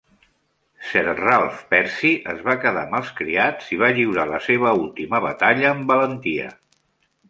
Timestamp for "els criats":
3.03-3.71